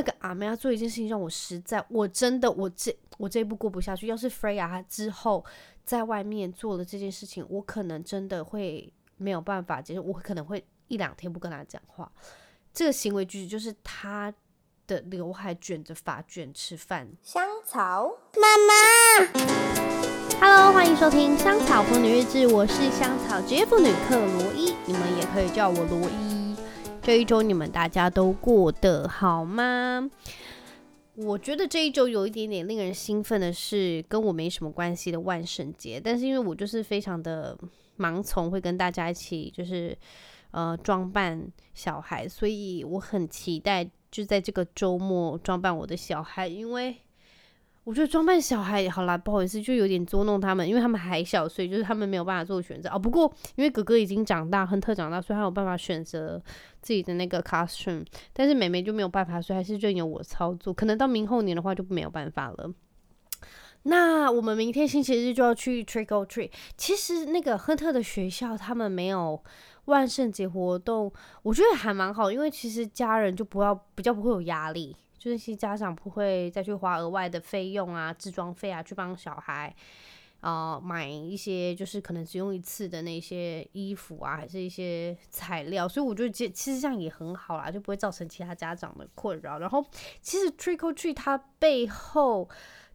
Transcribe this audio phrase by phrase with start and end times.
[0.00, 4.06] 那个阿妹要做一件事情，让我实在，我真的，我这我这一步过不下去。
[4.06, 5.44] 要是 Freya 之后
[5.84, 12.10] 在外面做了这件事情，我可能真的会没有办法接受，我可能会一两天不跟他讲话。
[12.72, 14.32] 这个行为举止就是他
[14.86, 17.06] 的刘海卷着发卷吃饭。
[17.22, 18.72] 香草妈妈
[20.40, 26.29] ，Hello，欢迎收听《香草妇女日志》，我是香草职业妇女克罗伊，你们也可以叫我罗伊。
[27.02, 30.08] 这一周你们大家都过得好吗？
[31.16, 37.58] 我觉得这一周有一点点令人兴奋的是，跟我没什么关系的万圣节，但是因为我就是非常的
[37.98, 39.96] 盲从，会跟大家一起就是
[40.50, 46.96] 呃装扮小孩，所以我很期待就在这个周末装扮我的小孩，因为。
[47.84, 52.98] 我觉得装扮小孩好啦，不好意思，就有点捉弄他们，因为他们还小，所以就是他们没有办法做选择哦。
[52.98, 56.40] 不过因为哥哥已经长大，亨特长大，所以他有办法选择
[56.82, 60.72] 自己的那个 costume，但是妹妹就没有办法，所以还是任由我操作。
[60.72, 62.70] 可能到明后年的话就没有办法了。
[63.84, 66.50] 那我们明天星期日就要去 trick or treat。
[66.76, 69.42] 其实那个亨特的学校他们没有
[69.86, 71.10] 万圣节活动，
[71.42, 74.94] 我觉得还蛮好，因为其实家人就不要比较不会有压力。
[75.20, 79.72] 就是些家长不会再去花额外的费用啊、置装费啊，去帮小孩
[80.40, 89.58] 啊、买一些就是可能只用一次的那些衣服啊，还是一些材料，所以我觉得其实这样也很好啦，就不会造成其他家长的困扰。
[89.58, 89.84] 然后
[90.22, 92.48] 其实 Trick or Treat 它背后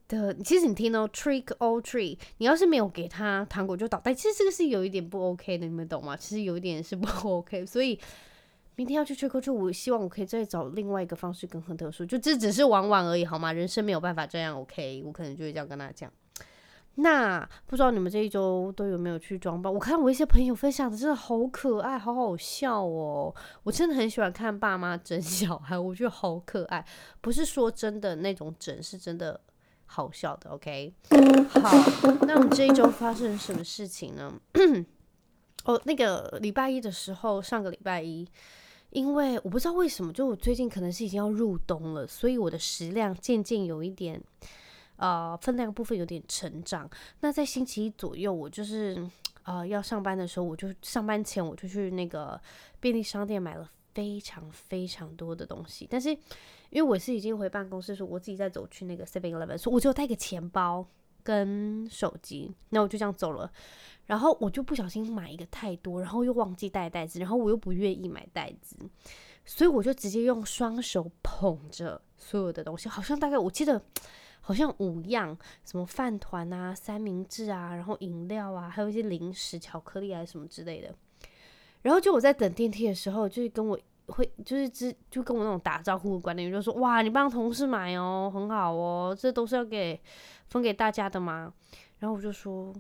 [0.08, 6.18] 的，其实你听到 Trick or Treat，你要是没有给他糖果就捣蛋，其实这个是有一点不 OK 的，你们懂吗？
[6.18, 8.00] 其实有一点是不 OK，所以。
[8.76, 13.54] 明天要去吹口，就我希望我可以再找另外一个方式跟亨特说，就这只是玩玩而已，好吗？
[13.54, 15.04] 人生没有办法这样，OK？
[15.06, 16.12] 我可能就会这样跟他讲。
[16.98, 19.74] 那不知道你们这一周都有没有去装扮？
[19.74, 23.36] 我看我一些朋友分享的真的好可爱，好好笑哦！
[23.64, 26.86] 我真的很喜欢看爸妈整小孩，我觉得好可爱。
[27.20, 29.38] 不是说真的那种整，是真的
[29.86, 30.94] 好笑的，OK？
[31.50, 31.70] 好，
[32.26, 34.34] 那我们这一周发生什么事情呢？
[35.66, 38.26] 哦，那个礼拜一的时候，上个礼拜一。
[38.96, 44.22] 因为我不知道为什么，就我最近可能是已经要入冬了，所以我的食量渐渐有一点，
[44.96, 46.90] 呃，分量部分有点成长。
[47.20, 49.06] 那在星期一左右，我就是
[49.44, 52.40] 呃要上班的时候，我就上班前我就去那个
[52.80, 55.86] 便利商店买了非常非常多的东西。
[55.92, 56.12] 但是
[56.70, 60.88] 因为我是已经回办公室，说我自己在走去那个 Seven Eleven，所以我只有带个钱包
[61.26, 63.52] 跟手机，那我就这样走了。
[64.06, 68.78] 然后我就不小心买一个太多，然后又忘记带袋子，然后我又不愿意买袋子，
[69.44, 73.82] 所以我就直接用双手捧着所有的东西，好像大概我记得
[74.42, 80.94] 好像五样，什么饭团啊、三明治啊，然后饮料啊，还有一些零食、巧克力啊什么之类的。
[81.82, 90.02] 然后就我在等电梯的时候，就是跟我会就是之就跟我那种打招呼的观念，就说哇，你帮同事买哦，很好哦，这都是要给
[90.48, 91.54] 分给大家的吗？
[92.00, 92.74] 然后我就说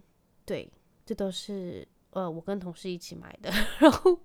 [0.45, 0.71] 对。
[1.07, 3.51] 这都是呃，我跟同事一起买的。
[3.77, 4.19] 然后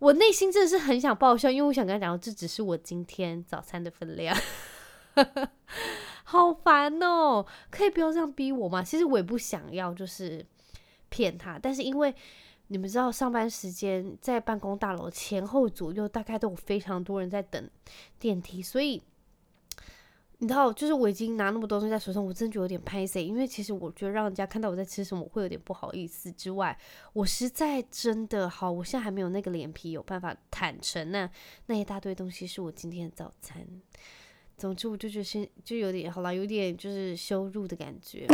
[0.00, 4.36] 我内心真的是很想爆笑，因为我想跟他讲，这只是我今天早餐的分量。
[6.24, 7.46] 好烦哦！
[7.70, 8.82] 可以不要这样逼我吗？
[8.82, 10.44] 其实我也不想要，就是
[11.10, 11.56] 骗他。
[11.62, 12.12] 但是因为
[12.68, 17.68] 你们知道，上班时间在办公大楼前后左右大概都有非常多人在等
[18.18, 19.02] 电梯，所以。
[20.40, 26.30] 你知道，就是我已经拿那么多东西在手上，我真觉得有点拍谢，因为其实我觉得让人家看到我在吃什么，我会有点不好意思。
[26.30, 26.78] 之外，
[27.12, 31.28] 我实在真的好，我现在还没有那个脸皮有办法坦诚那
[31.66, 33.66] 那一大堆东西是我今天的早餐。
[34.58, 38.26] 总之，我就觉得是就有点好了，有点就是羞辱的感觉。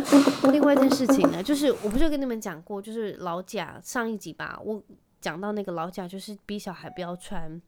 [0.52, 4.80] 另外一件事情呢，就是我不是跟你们讲过，就是老贾上一集吧，我
[5.20, 7.60] 讲到那个老贾就是逼小孩不要穿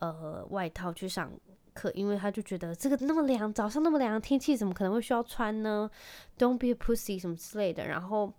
[0.00, 1.30] 呃外套去上。
[1.72, 5.88] 课，因为他就觉得这个那么凉，早上那么凉，天气怎么可能会需要穿呢
[6.36, 7.86] ？Don't be a pussy 什么之类的。
[7.86, 8.30] 然后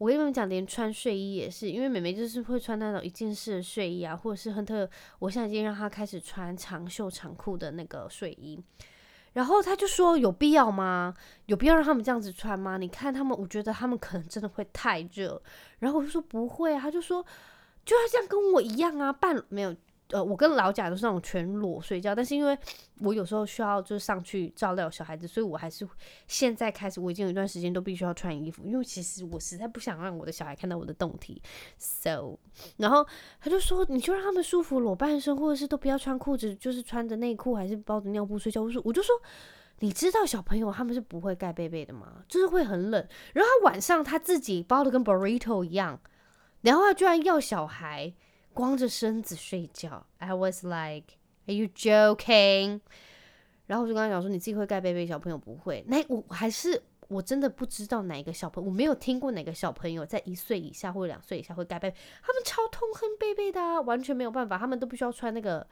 [0.00, 4.88] 我跟你们讲，连穿睡衣也是，因为妹妹就是会穿那种一件式的睡衣啊，或者是亨特，
[5.18, 8.58] 我现在已经让她开始穿长袖长裤的那个睡衣。
[9.34, 11.14] 然后他就说：“有必要吗？
[11.44, 12.78] 有必要让他们这样子穿吗？
[12.78, 15.40] 你看他们，我觉得他们可能真的会太热。”
[15.80, 17.22] 然后我就说：“不会啊。”他就说
[17.84, 19.76] ：“就要这样跟我一样啊，半没有。”
[20.12, 22.58] 呃，我跟老贾都是那种全裸睡觉，但是因为
[23.00, 25.88] 我有时候需要就是上去照料小孩子，所以我还是
[26.26, 31.40] 现在开始，我已经有一段时间都必须要穿衣服，因为其实我实在不想让我的小孩看到我的胴体。
[31.78, 32.38] So，
[32.76, 33.06] 然后
[33.40, 38.62] 他就说，你就让他们舒服裸半身，或者是都不要穿裤子，就是穿着内裤还是包着尿布睡觉。
[38.62, 39.14] 我说，我就说，
[39.78, 42.24] 你知道小朋友他们是不会盖被被的吗？
[42.28, 43.08] 就是会很冷。
[43.32, 46.00] 然后他晚上他自己包的跟 burrito 一样，
[46.62, 48.12] 然后他居然要小孩。
[48.52, 51.14] 光着身子睡觉，I was like,
[51.46, 52.80] Are you joking？
[53.66, 55.84] 然后我就跟他讲说，你自己会盖被被，小朋友不会。
[55.86, 65.66] 那我还是我真的不知道哪一个小朋友，我没有听过哪个小朋友在一岁以下或者两岁以下会盖被，他们超痛恨被被的啊，完全没有办法，他们都必须要穿那个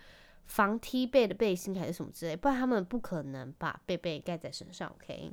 [0.46, 4.88] 防踢被的背心还是什么之类，不然他们不可能把被被盖在身上。
[4.96, 5.32] OK，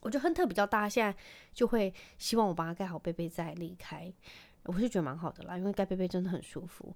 [0.00, 1.16] 我觉得亨特比较大，现在
[1.52, 4.12] 就会希望我帮他盖好被被再离开，
[4.64, 6.94] 我是觉得蛮好的啦，因为盖被被真的很舒服。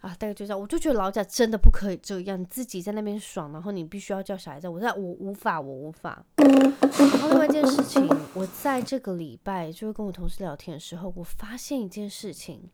[0.00, 6.24] 啊，大概就这样，我就觉得老贾真的不可以这样，你自己在那边爽，然后你必须要叫小孩在，我在我无法，我无法。
[6.38, 8.04] 然后另外一件事情，
[8.34, 12.68] 我在这个礼拜就是跟我同事聊天的时候，我发现一件事情，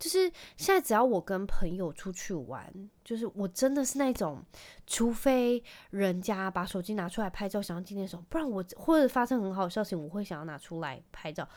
[0.00, 2.68] 就是现在只要我跟朋友出去玩，
[3.04, 4.42] 就是我真的是那种，
[4.84, 11.48] 除非人家把手机拿出来拍照，想要纪念什么，不然我或者发生很好的事情，我会想要拿出来拍照，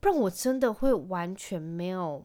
[0.00, 2.24] 不然我真的会完全没有。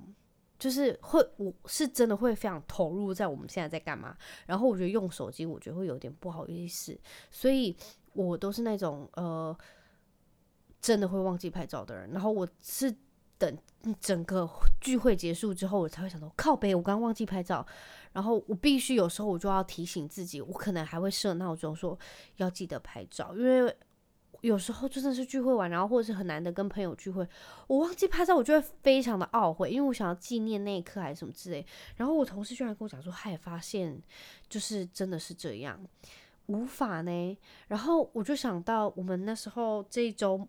[0.59, 4.15] 就是会，我是真的会非常投入在我们现在在干嘛。
[4.45, 6.95] 然后我觉得用手机，我觉得会有点不好意思，
[7.31, 7.75] 所以
[8.13, 9.57] 我都是那种呃，
[10.79, 12.11] 真的会忘记拍照的人。
[12.11, 12.95] 然后我是
[13.39, 13.57] 等
[13.99, 14.47] 整个
[14.79, 17.65] 聚会结束之后，我才会想到靠北，我刚忘记拍照。
[18.11, 21.97] 然后我必须有时候我就要提醒自己，我可能还会设闹钟说
[22.35, 23.75] 要记得拍照，因为。
[24.41, 27.27] 有时候真的是聚会完，然后或者是很难得跟朋友聚会，
[27.67, 31.63] 我忘记拍照，我就会非常的懊悔，因为我想要纪念那一刻还是什么之类。
[31.95, 34.01] 然后我同事居然跟我讲说，他也发现
[34.49, 35.79] 就是真的是这样，
[36.47, 37.37] 无法呢。
[37.67, 40.47] 然后我就想到我们那时候这一周，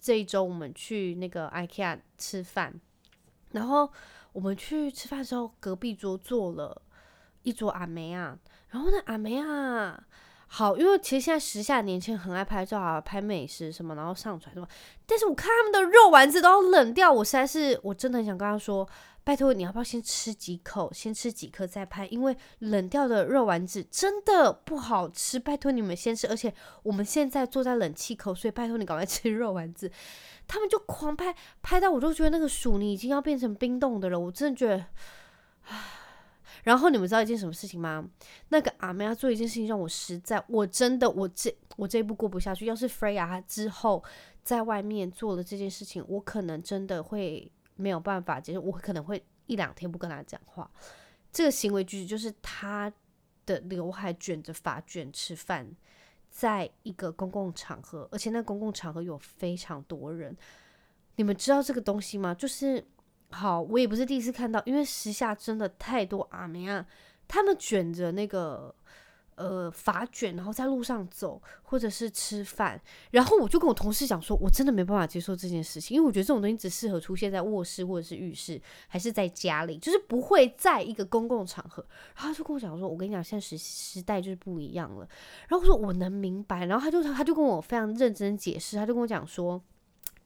[0.00, 2.80] 这一周我们去那个 IKEA 吃饭，
[3.50, 3.90] 然后
[4.32, 6.80] 我们去吃饭的时候，隔壁桌坐了
[7.42, 8.38] 一桌阿梅啊，
[8.68, 10.06] 然后那阿梅啊。
[10.54, 14.68] 好，因为其实现在时下年轻人很爱拍照啊，拍美食什么，然后上传什么。
[15.06, 18.86] 但是我看他们的肉丸子都要冷掉，我实在是我真的很想跟他说，
[19.24, 25.38] 拜托你要不要先吃几口，先吃几颗再拍，因为冷掉的肉丸子真的不好吃。
[25.38, 26.52] 拜托你们先吃，而且
[26.82, 29.90] 我们现在坐在冷气口，所以拜托你赶快吃肉丸子。
[30.46, 34.84] 他们就狂拍，拍到我都觉得那个薯泥已经要变成冰冻的了，我真的觉得，
[35.68, 36.01] 唉。
[36.64, 38.08] 然后你们知道一件什么事情吗？
[38.48, 42.66] 那个阿妹要做一件事情，让我实在，我真的，我这我这一步过不下去。
[42.66, 44.02] 要是 Freya 之后
[44.42, 50.70] 在外面做了这件事情，我可能真的会没有办法接受，我可能会一两天不跟他讲话。
[51.30, 52.92] 这个行为举止就是他
[53.46, 55.68] 的刘海卷着发卷吃饭，
[56.30, 60.36] 在一个公共场合，而且那公共场合有非常多人。
[61.16, 62.34] 你们知道这个东西吗？
[62.34, 62.84] 就是。
[63.32, 66.86] 好，我也不是第一次看到，因为时下真的太多阿妹啊，
[67.26, 68.74] 他们卷着那个
[69.36, 72.78] 呃发卷，然后在路上走，或者是吃饭，
[73.10, 81.82] 然后我就跟我同事讲说，我真的没办法接受这件事情，因为我觉得这种东西只适合出现在卧室或者是浴室，还是在家里，就是不会在一个公共场合。
[82.14, 85.08] 然后他就跟我讲说，我跟你讲，现在时时代就是不一样了。
[85.48, 89.60] 然后我说我能明白，然后他就他就跟我非常认真解释，他就跟我讲说。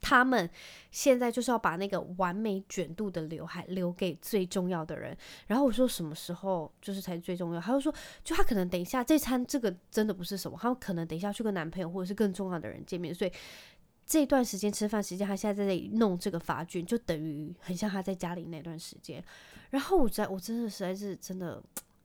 [0.09, 0.49] 他们
[0.93, 5.17] 现在就是要把那个完美卷度的刘海留给最重要的人。
[5.49, 7.61] 然后我说什么时候就是才最重要？
[7.61, 7.93] 他就说，
[8.23, 13.33] 就他可能等一下这餐这个真的不是什么，他可能等一下去跟男朋友或者是更重要的人见面，所以
[14.07, 19.21] 这段时间吃饭时间，他现在在这里弄这个发卷，就等于很像他在家里那段时间。
[19.71, 21.61] 然后我在我真的实在是真的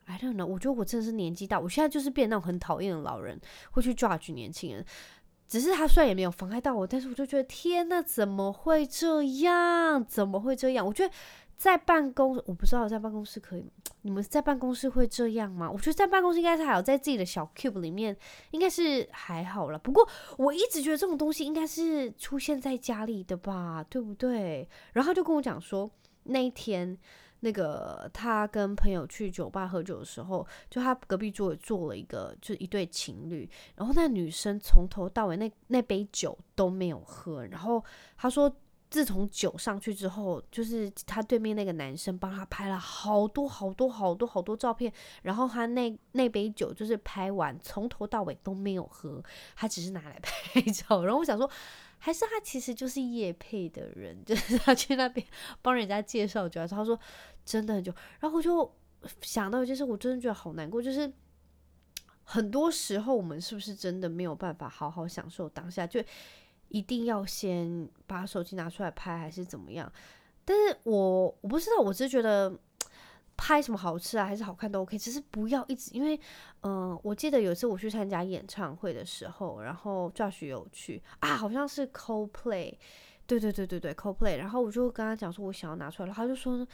[0.06, 3.40] ，I don't know，我觉得我真的是年纪大，我现在就是变那种很讨厌的老人，
[3.70, 4.84] 会去 judge 年轻人。
[5.52, 10.02] 只是他虽然也没有妨碍到我，但是我就觉得天呐，怎么会这样？
[10.06, 10.88] 怎么会这样？
[10.88, 11.14] 我觉得
[11.58, 13.70] 在办公，我不知道在办公室可以？
[14.04, 15.70] 你们在办公室会这样吗？
[15.70, 18.16] 我觉得在办公室应该是还有在自己的小 cube 里面，
[18.52, 19.78] 应该是还好了。
[19.78, 24.66] 不过我一直觉得这种东西应该是出现在家里的吧，对不对？
[24.94, 25.92] 然后他就跟我讲说
[26.24, 26.98] 那一天。
[27.42, 33.50] 那个他跟朋友去酒吧喝酒的时候，就他隔壁桌也坐了一个，就一对情侣。
[33.76, 37.46] 然后那女生从头到尾那那杯酒都没有喝。
[37.48, 37.84] 然后
[38.16, 38.52] 他说，
[38.92, 44.94] 自从酒上去之后，就是他对面那个男生帮他拍了好多好多好多好多照片。
[45.24, 49.24] 然后他那那杯酒就是拍完，从头到尾都没有喝，
[49.56, 51.04] 他只是拿来拍 照。
[51.04, 51.50] 然后我想说。
[52.04, 55.24] 还是他其实就是夜配的人，就是他去那边
[55.62, 57.00] 帮人家介绍酒，他说
[57.46, 58.74] 真的很久，然后我就
[59.22, 61.14] 想到一件事，我真的觉得好难过，就是
[62.24, 66.04] 很多时候我们是不是真的没有办法好好享受当下，就
[66.72, 69.92] 一定要先把手机拿出来拍，还是怎么样？
[70.44, 72.58] 但是我我不知道，我只是觉得。
[73.38, 76.20] 拍什么好吃啊，还是好看都 OK，只是不要一直因为，
[76.62, 82.78] 嗯、我记得有一次我去参加演唱会的时候，然后 Josh 有去啊，好像是 Coldplay，
[83.26, 86.68] 对对对对对 Coldplay，然后我就跟他讲说，我想要拿出来然后，他就说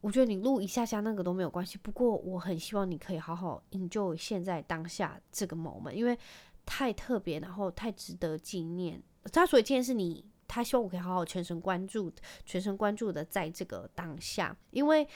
[0.00, 1.78] 我觉得你录一下下那个都没有关系。
[1.78, 6.18] 不过我很希望你可以好好 enjoy 现在当下这个 moment，因为
[6.66, 9.00] 太特别，然后太值得纪念。
[9.32, 12.12] 他所以今天是你，他希望我可以好好全神贯注、
[12.44, 15.06] 全神贯注的在这个当下，因为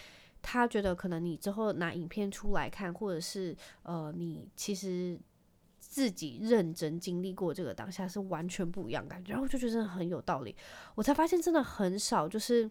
[0.43, 5.19] 他觉得可能你之后拿影片出来看，或者是呃，你其实
[5.81, 9.33] 自己认真经历过这个当下是完全不一样感觉。
[9.33, 10.55] 然后我就觉得真的很有道理，
[10.95, 12.71] 我才发现真的很少就是。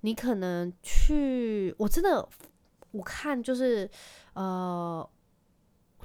[0.00, 2.28] 你可能去，我真的
[2.90, 3.90] 我看就是，
[4.34, 5.10] 呃，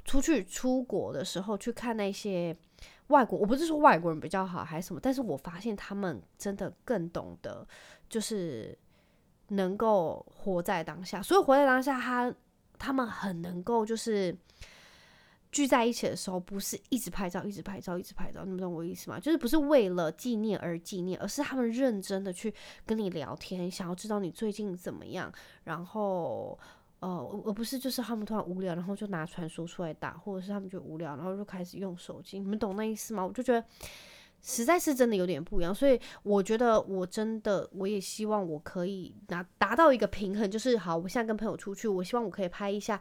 [0.06, 2.56] 出去出国的时候去看那些
[3.08, 7.66] 外国，我不是说外国人比较好还是什么，但是我发现他们真的更懂得，
[8.08, 8.76] 就是
[9.48, 12.34] 能够活在当下，所以活在当下他，
[12.78, 14.36] 他们很能够就是。
[15.52, 19.18] 聚在一起的时候，不是一直拍照，一直拍照，一直拍照，你们懂我意思吗？
[19.18, 22.54] 就是不是为了纪念而纪念，而是他们认真的去
[22.86, 25.32] 跟你聊天，想要知道你最近怎么样。
[25.64, 26.56] 然后，
[27.00, 32.38] 呃，而不是就是他们突然无聊，然后就拿传说出来打，或者是他们就无聊，然后就开始用手机。
[32.38, 33.26] 你们懂那意思吗？
[33.26, 33.64] 我就觉得
[34.42, 35.74] 实在是真的有点不一样。
[35.74, 43.00] 所以我觉得我真的，我也希望我可以拿达到一个平衡，就是好，我现在跟朋友出去，我希望我可以拍一下。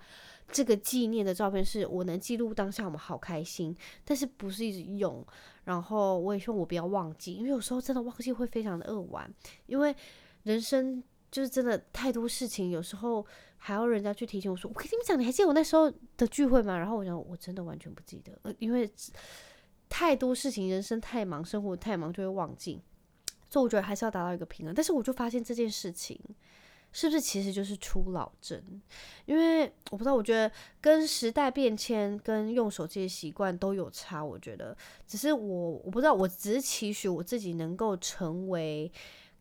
[0.51, 5.23] 这个纪念的照片是我能记录当下我们好开心，但是不是一直用。
[5.65, 9.31] 然后我也希望我不要忘记，因为有时候真的忘记会非常的扼腕。
[9.67, 9.95] 因为
[10.43, 13.23] 人生就是真的太多事情，有时候
[13.59, 18.91] 还要人家去提醒我说：“我跟你们讲，你还记得我那时候的聚会吗？”然后我想，我真的完全不记得，呃，因为
[19.87, 22.81] 太多事情，人生太忙，生活太忙，就会忘记。
[23.49, 24.73] 所以我觉得还是要达到一个平衡。
[24.73, 26.19] 但是我就发现这件事情。
[26.91, 28.59] 是不是其实就是初老症？
[29.27, 30.51] 因为我不知道，我觉得
[30.81, 34.25] 跟时代变迁、跟用手机的习惯都有差。
[34.25, 34.75] 我觉得，
[35.05, 38.91] 只是我我不知道，我只是期许我自己能够成为，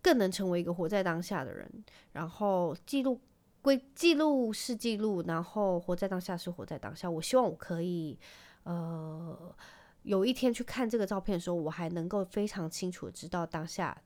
[0.03, 1.67] 更能成为一个活在当下的人。
[2.13, 3.19] 然后记录
[3.63, 7.11] 归记录是记录，然后活在当下是活在当下。
[7.11, 8.19] 我希望我可以，
[8.65, 9.55] 呃，
[10.03, 13.97] 有一天去看这个照片的时候，我还能够非常清楚的知道当下。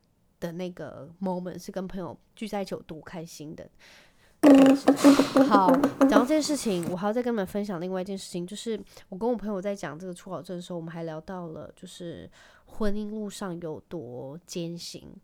[0.42, 3.70] 的那个 moment 是跟朋友聚在一起有多开心的。
[5.48, 8.76] 好，讲到这件事情，我还要再跟你们分享另外一件事情，就是
[9.08, 12.28] 我跟我朋友在讲这个初考证的时候，我们还聊到了就是
[12.64, 15.14] 婚姻路上有多艰辛，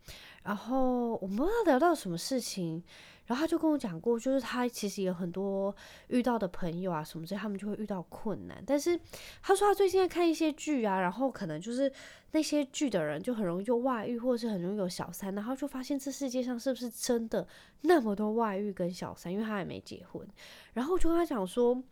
[0.45, 2.85] 然后我们不知道聊到什么事情。
[3.29, 5.75] 然后他就跟我讲过，就是他其实有很多
[6.09, 8.63] 遇到的朋友啊什么之类，他们就会遇到困难。
[8.67, 8.99] 但是
[9.43, 11.93] 他说他最近在看一些剧啊，然后可能就是
[12.33, 17.47] 那些剧的人就很容易就外遇，或者是很容易有小三，然后就发现这世界上是不是真的
[17.83, 19.31] 那么多外遇跟小三？
[19.31, 20.27] 因为他还没结婚。
[20.73, 21.83] 然后我就跟他讲说，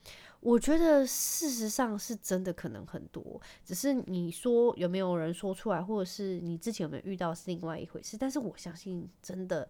[0.41, 8.17] 我觉得事实上是真的可能很多，只是你说有没有人说出来，或者是你之前有没有遇到是另外一回事。
[8.17, 9.69] 但是我相信真的。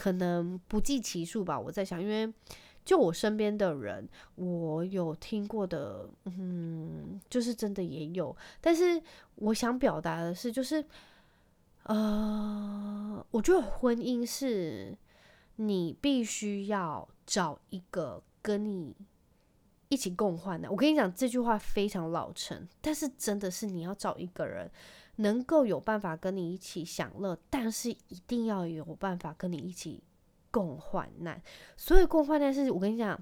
[0.00, 2.32] 可能不计其数吧，我在想，因为
[2.86, 8.34] 就我身边的人，我有听过的，嗯，就是真的也有。
[8.62, 9.02] 但是
[9.34, 10.82] 我想表达的是，就是，
[11.82, 14.96] 呃，我觉得婚姻是
[15.56, 18.96] 你必须要找一个跟你
[19.90, 20.70] 一起共患难。
[20.70, 24.70] 我跟你讲这句话非常老成，但是真的是你要找一个人。
[25.20, 30.02] 能够有办法跟你一起享乐，但是一定要有办法跟你一起
[30.50, 31.40] 共患难。
[31.76, 33.18] 所以共患难是我跟你讲，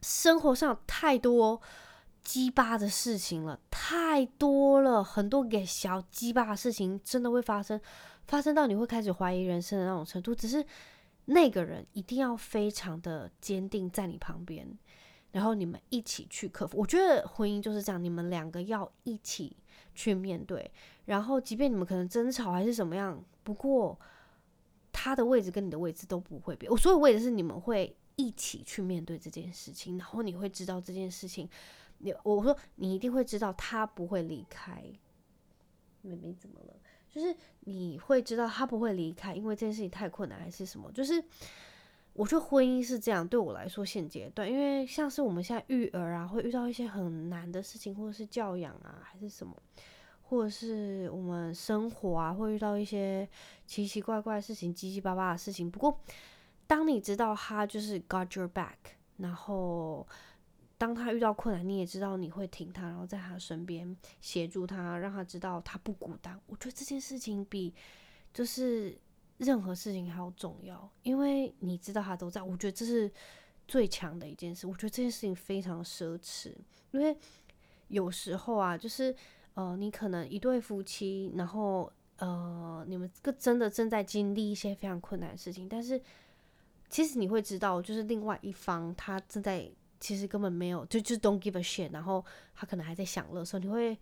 [0.00, 1.60] 生活上太多
[2.22, 7.80] 鸡巴的事情了，太多了，很多给小鸡巴的事情真的会发生，
[8.26, 10.34] 发生到你会开始怀疑人生的那种程度。
[10.34, 10.64] 只是
[11.24, 14.66] 那个人一定要非常的坚定在你旁边，
[15.30, 16.78] 然后你们一起去克服。
[16.78, 19.56] 我觉得婚姻就是这样，你们两个要一起
[19.94, 20.70] 去面对。
[21.04, 23.98] 然后，即便你们可能争吵还是怎么样，不过
[24.92, 26.70] 他的位置跟你的位置都不会变。
[26.70, 31.48] 我说的位置是你们会一起去面对这件事情，然后你会知道这件事情。
[31.98, 34.82] 你我说你一定会知道他不会离开。
[36.02, 36.74] 妹妹怎么了？
[37.08, 40.90] 就是你会知道他不会离开，因为这件事情太困难还是什么？
[40.92, 41.22] 就是
[42.12, 49.56] 我觉得婚姻是这样，对我来说现阶段，因为像是我们现在育儿啊，会遇到一些很难的事情，或者是教养啊，还是什么。
[50.22, 53.28] 或者是我们生活啊，会遇到一些
[53.66, 55.70] 奇奇怪怪的事情、七七八八的事情。
[55.70, 56.00] 不过，
[56.66, 58.76] 当你知道他就是 got your back，
[59.18, 60.06] 然后
[60.78, 66.40] 当他遇到困难，你也知道你会挺他，然后在他身边协助他，让他知道他不孤单。
[66.46, 67.74] 我觉得这件事情比
[68.32, 68.98] 就是
[69.36, 72.40] 任何事情还要重要，因为你知道他都在。
[72.40, 73.12] 我觉得这是
[73.68, 74.66] 最强的一件事。
[74.66, 76.54] 我觉得这件事情非常奢侈，
[76.92, 77.14] 因为
[77.88, 79.14] 有时候啊，就是。
[79.54, 86.00] 呃，你可能一对夫妻，然后呃，你们个真的正在经历一些非常困难的事情，但是
[86.88, 93.98] 其实你会知道，就是另外一方他正在其实根本没有，就就 don't give a shit，然后他可能还在享乐的时候，你会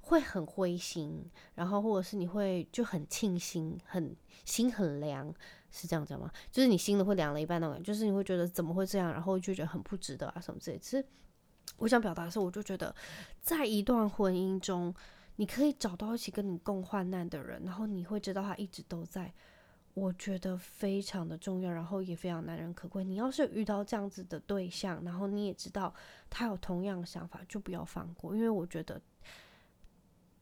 [0.00, 5.32] 会很灰心，然后或者是你会就很庆幸，很心很凉，
[5.70, 6.30] 是这样讲吗？
[6.50, 10.82] 就是你心都会凉了一半那种感觉，就是你会觉得怎么会这样，然后就觉得很不值得啊什么之类的。
[10.82, 11.04] 其实
[11.76, 12.94] 我想表达的是，我就觉得
[13.40, 14.94] 在一段婚姻中，
[15.36, 19.32] 你可以找到一起跟你共患难的人，然后你会知道他一直都在。
[19.94, 23.04] 我觉得非常的重要，然后也非常难能可贵。
[23.04, 25.94] 你要是遇到这样子的对象，然后你也知道
[26.28, 29.00] 他有同样的想法，就不要放过，因为我觉得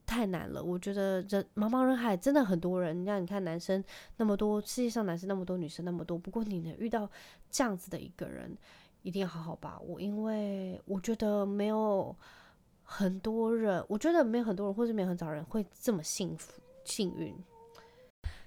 [0.06, 0.64] 太难了。
[0.64, 3.84] 我觉得人茫茫人海，真的很多人，让你看男生
[4.16, 6.16] 那么多，世界上男生那么多，女生那么多。
[6.16, 7.06] 不过你能遇到
[7.50, 8.56] 这样子的一个人，
[9.02, 12.14] 一定要好好把握，因为我觉得没有
[12.82, 17.34] 很多人，我觉得没有很多人，或者没有很少人会这么幸福幸运。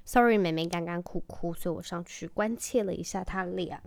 [0.05, 3.79] Sorry，妹妹刚刚哭哭，所以我上去关切了一下她凉。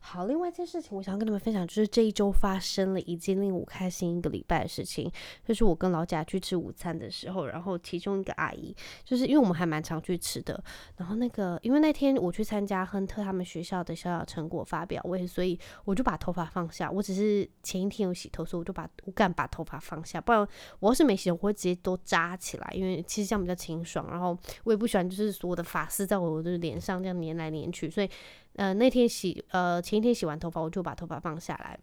[0.00, 5.08] 好，另外一件事情，我想跟你们分享，就是这一周发生了一件令我开心一个礼拜的事情，
[5.46, 8.74] 就是我跟老贾去吃午餐的时候，然后其中一个阿姨，
[9.04, 10.60] 就是因为我们还蛮常去吃的，
[10.96, 16.90] 然后那个因为那天我去参加亨特他们学校的小小成果发表会，所以我就把头发放下。
[16.90, 20.44] 我只是前一天有洗头，所以我就把我敢把头发放下，不然
[20.80, 24.08] 我要是没洗，我会直接都扎起来，因为其实这样比较清爽。
[24.10, 25.59] 然后我也不喜欢就是所有的。
[25.62, 28.10] 发丝在我的脸上这样粘来粘去，所以，
[28.54, 31.78] 呃，那天洗，呃，前一天洗完头发，我就把头发放下来，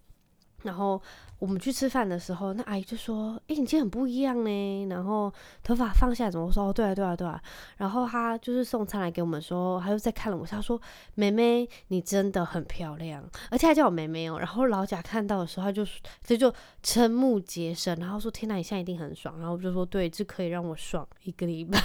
[0.63, 1.01] 然后。
[1.39, 6.69] 我们去吃饭的时候，那阿姨就说：“诶、欸，你今天很不一样呢。”然后头发放下怎么说？
[6.69, 7.39] 哦，对啊，对啊，对啊。
[7.77, 10.81] 然后他就是送餐来给我们说，他就在看了我，他说
[11.13, 14.39] ：“妹妹，你真的很漂亮。”而且还叫我妹妹哦。
[14.39, 15.85] 然后老贾看到的时候，他就
[16.23, 16.51] 这就
[16.83, 21.79] 瞠目结舌，然后说：“天哪，你现在一定很爽。”然后就说：“对，这可以让我爽一个礼拜。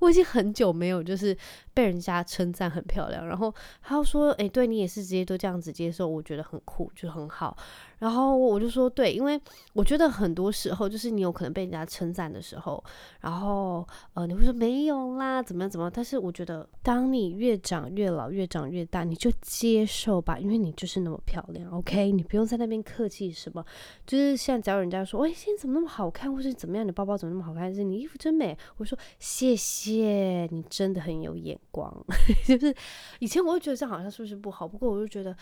[0.00, 1.38] 我已经很久没有就是
[1.72, 7.56] 被人家称赞很漂亮。”然后他又说：“诶、欸，对你也是直接都这样子接受，我觉得很酷，就很好。”
[7.98, 9.40] 然后我就说对，因为
[9.72, 12.82] 我觉得很多时候就是你有可能被人家称赞的时候，
[13.20, 15.92] 然后呃你会说没有啦，怎么样怎么样？
[15.94, 22.12] 但是我觉得当你越长越老，越长越大，你就接受吧，因为你就是那么漂亮，OK？
[22.12, 23.64] 你不用在那边客气什么。
[24.06, 31.90] 就是现在只要人家说，哎，今天怎么那么好看，或是怎么样，你包包怎么那么好看，是你衣服真美，我说谢谢你，真的很有眼光。
[32.46, 32.74] 就是
[33.20, 35.34] 以前我会觉得这好像是不是不好，不过我就觉得。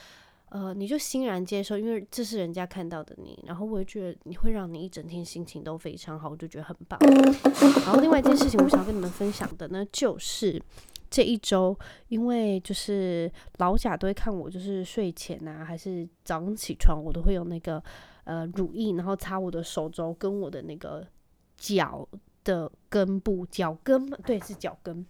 [0.55, 6.97] 呃，你就欣然接受，因为这是人家看到的你，然后我也觉得你会让你一整天心情都非常好，我就觉得很棒。
[7.01, 10.63] 然后另外一件事情，我想跟你们分享的呢，就是
[11.11, 17.83] 这一周，因为就是老贾都会看我，就是睡前啊，还是早上起床，我都会用那个
[18.23, 21.05] 呃乳液，然后擦我的手肘跟我的那个
[21.57, 22.09] 脚
[22.45, 25.05] 的根部，脚跟，对，是脚跟。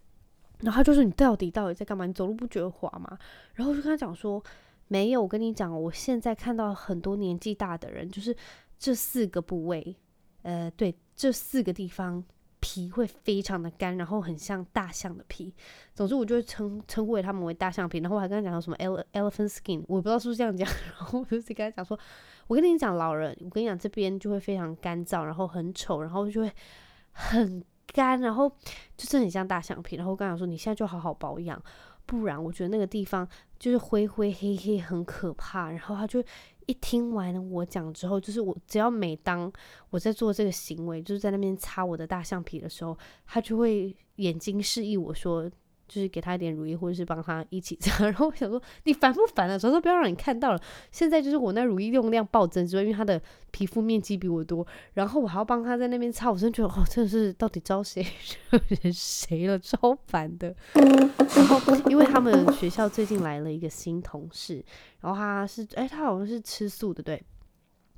[0.61, 2.07] 然后就是：“你到底到底在干嘛？
[2.07, 3.19] 你走路不觉得滑吗？”
[3.53, 4.43] 然后就跟他讲说。
[4.89, 8.37] 没有，我跟你讲，我现在看到很多年纪大的人，就是
[8.79, 9.97] 这四个部位，
[10.43, 12.23] 呃，对，这四个地方
[12.61, 15.55] 皮会非常的干，然后很像大象的皮。
[15.95, 17.99] 总之，我就会称称呼为他们为大象皮。
[17.99, 20.69] 然后我还跟他讲什么 ele elephant skin，我不知道是不是这样讲。
[20.97, 21.99] 然后我就跟他讲说，
[22.47, 26.53] 我跟你讲，老人，我跟你讲，这边就会非常干燥，然后很丑，然后就会
[27.13, 28.51] 很干，然后
[28.97, 29.97] 就是很像大象皮。
[29.97, 31.63] 然后我跟他讲说，你现在就好好保养。
[32.07, 33.27] 不然，我觉得那个地方
[33.65, 35.71] 就是灰灰黑黑，很可怕。
[35.71, 36.23] 然后他就
[36.67, 39.51] 一听完我讲之后，就是我只要每当
[39.89, 45.51] 我在做这个行为，就是在那边擦我的大象皮的时候，他就会眼睛示意我说。
[45.95, 48.03] 就是给他一点乳液，或者是帮他一起擦。
[48.05, 49.57] 然后我想说，你烦不烦啊？
[49.57, 50.61] 所以说不要让你看到了。
[50.91, 53.21] 现在就是我那乳液用量暴增之外，因为他的
[53.53, 58.05] 皮肤面积比我多，然后我还要帮他在那边擦，我真的觉得哦，真的是到底招谁
[58.51, 58.59] 惹
[58.93, 60.53] 谁了，超烦的。
[60.75, 64.65] 然后因为他们学校最近来了一个新同事，
[65.01, 67.23] 然后他是哎，他好像是吃素的，对。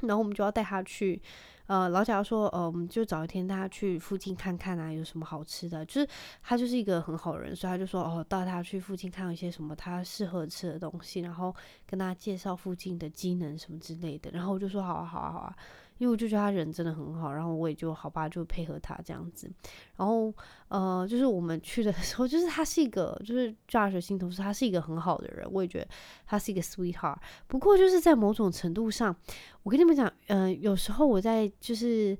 [0.02, 1.20] 然后我们就要带他去。
[1.68, 5.84] 呃，老贾说，呃，我们就找一天带他去附近看看啊，有什么好吃的。
[5.84, 6.08] 就是
[6.40, 11.52] 他就是一个很好人，所以他就说，哦，带他去附近看一些什么他适合吃的东西，然后
[11.84, 14.30] 跟他介绍附近的机能什么之类的。
[14.30, 15.56] 然后我就说，好啊，好啊，好啊。
[15.98, 19.50] 因为我就觉得他人真的很好，然后我也就好吧，就配合他这样子。
[19.96, 20.32] 然后
[20.68, 25.88] 呃，就是我们去的时候， 就是他是一个，就是 Josh 新同事，他是一个很好的人，我也觉得
[26.26, 27.16] 他是一个 sweetheart。
[27.46, 29.14] 不过就是在某种程度上，
[29.62, 32.16] 我跟你们讲，嗯、有时候我在就是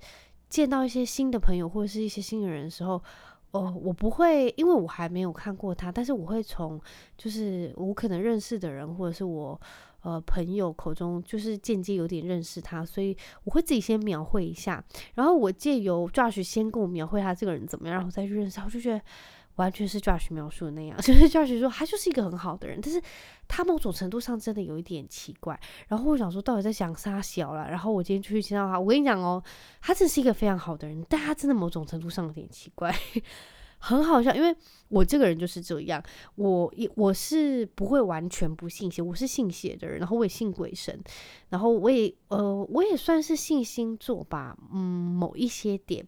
[0.49, 3.03] 见到一些新的朋友或者是一些新的人的时候，
[3.51, 6.81] 哦、我不会，因为我还没有看过他，但是我会从
[7.19, 9.61] 就是我可能认识的人或者是我。
[10.07, 19.01] 呃，朋友口中就是间接有点认识他，所以我会自己先描绘一下，然后我借由 Josh 先跟我描绘他这个人怎么样，然后再去认识，我就觉得
[19.57, 23.03] 完全是 Josh 描述的那样， 就是 Josh 说他就是一个很好的人，但是
[23.49, 25.59] 他某种程度上真的有一点奇怪。
[25.89, 27.69] 然后我想说，到底在想啥小了？
[27.69, 29.43] 然后我今天出去见到他，我跟你讲哦，
[29.81, 32.95] 他真是一个非常好的人，但他真的某种程度上有点奇怪，
[33.79, 34.35] 很好笑。
[34.35, 34.55] 因为
[34.89, 36.03] 我这个人就是这样，
[36.35, 40.99] 我也我是不会完全不信邪，我是信邪的人，然后我也信鬼神，
[41.49, 46.07] 然后我也呃我也算是信星座吧，嗯，某一些点。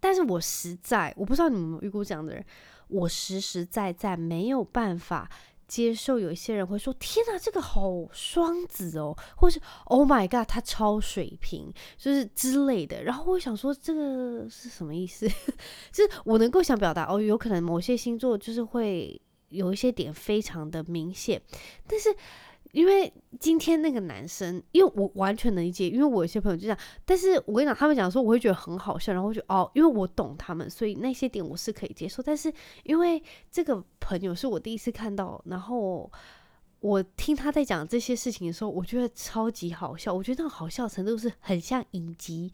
[0.00, 2.44] 但是我实在我不知道你们有没有遇过这样的人，
[2.86, 5.28] 我实实在在没有办法
[5.68, 15.28] 接受有一些人会说：“天哪，这个好双子哦，或是 Oh my God，他超水平，就是之类的。”然后我想说，这个是什么意思？
[15.92, 21.40] 就是我能够想表达哦，有可能某些星座就是会有一些点非常的明显，
[21.86, 22.16] 但是。
[22.78, 32.22] 因为今天那个男生，因为我完全能理解，因为我有些朋友就这样，但是我跟你讲，他们讲说我会觉得很好笑，然后就哦，因为我懂他们，所以那些点我是可以接受。
[32.22, 32.52] 但是
[32.84, 36.08] 因为这个朋友是我第一次看到，然后
[36.78, 40.14] 我听他在讲这些事情的时候，我觉得超级好笑。
[40.14, 42.52] 我觉得那个好笑程度是很像影集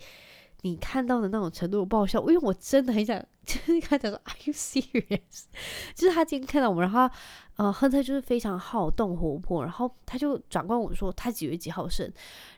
[0.62, 5.44] 你看到的那种程度爆笑，因为我真的很想就是跟他讲说，Are you serious？
[5.94, 7.14] 就是他今天看到我们，然后。
[7.56, 12.12] 呃，亨特就是非常好动活泼，然后他就转过我说他几月几号生，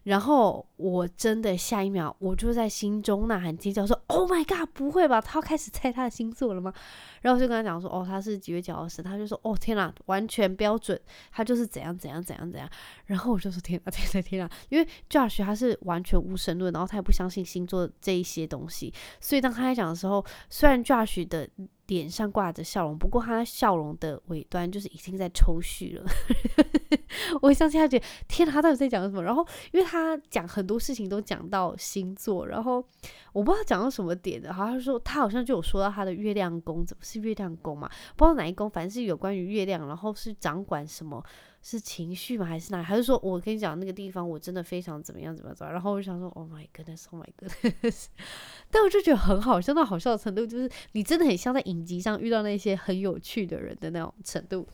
[0.04, 5.20] 然后我真的下一秒我就在心中呐喊尖叫说：“Oh my god，不会吧？
[5.20, 6.72] 他要开始猜他的星座了吗？”
[7.20, 10.98] 然后我就跟他讲说：“哦，他是几月几号生。”他就说：“哦，天哪，完全标准，
[11.30, 12.66] 他就是怎样怎样怎样怎样。”
[13.04, 21.48] 然后我就说：“天哪，天哪，天哪！”因为 Josh 他是完全无神论，然后他也不相信星座这一些东西，所以当他在讲的时候，虽然 Josh 的。
[21.86, 26.04] 脸上挂着笑容，不过他笑容的尾端就是已经在抽搐了。
[27.40, 29.22] 我相信他觉得天，他到底在讲什么？
[29.22, 32.84] 然后因为他讲很多事情都讲到星座，然后
[33.32, 37.88] 我不知道讲到什么点的，好像说他好像就有说到他的月亮宫，怎么是月亮宫嘛？
[38.16, 41.22] 不知道哪一宫，反正是有关于月亮，然后是掌管什么。
[41.68, 42.46] 是情绪吗？
[42.46, 42.80] 还是哪？
[42.80, 45.72] 还是说我跟你讲那个地方，我真的非常怎么样怎么样？
[45.72, 48.06] 然后我就想说，Oh my goodness，Oh my goodness！
[48.70, 54.64] 但我就觉得很好笑，到好笑的程度就是你真的很像在影集上遇到那些很有趣的人的那种程度。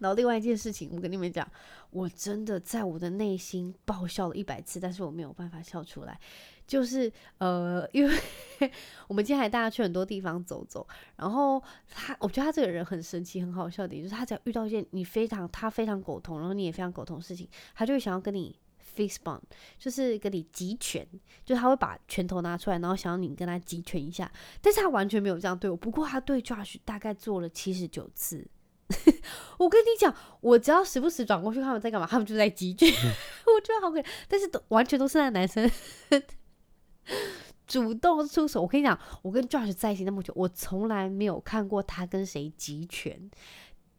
[0.00, 1.46] 然后另外一件事情，我跟你们讲，
[1.90, 6.18] 我真的在我的内心爆笑了一百次，但是我没有办法笑出来。
[6.66, 8.14] 就是呃，因为
[9.08, 18.58] 我们今天还带他去很多地方走走，然后他，我觉得他这个人很神奇、很好笑的点，就是他只要遇到一件你非常他非常苟同，然后你也非常苟同的事情，他就会想要跟你
[18.96, 19.42] fist bump，
[19.78, 21.06] 就是跟你击拳，
[21.44, 25.76] 就是他会把拳头拿出来，然后想要你跟他击拳一下，但是他完全没有这样对我。
[25.76, 28.46] 不过他对 Josh 大概做了七十九次。
[29.58, 32.88] 我跟你讲，我只要时不时转过去看他们在干嘛，他们就在击拳，
[33.46, 35.68] 我觉得好可怜，但是都完全都是那男生。
[37.66, 43.30] 主动出手，我跟你讲，我跟 Josh 在一起那么久，我从来没有看过他跟谁击拳。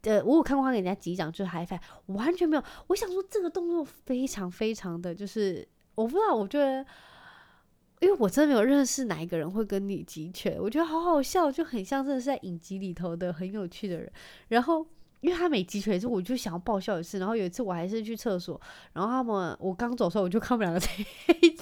[0.04, 2.63] 呃，我有看过他给人家击掌，就是 high five，完全没有。
[2.88, 6.86] 我想说，这个动作非常非常的就是，我不知道，我觉得，
[8.00, 14.12] 因为我真的没有认识哪一个人会跟你击拳，我觉得好好笑，就很像真的是在影集里头的很有趣的人，
[14.48, 14.86] 然后。
[15.19, 17.17] 因为他没击拳，所以我就想要爆笑一次。
[17.19, 18.60] 然后有一次我还是去厕所，
[18.93, 20.88] 然后他们我刚走的时候，我就看他们两个在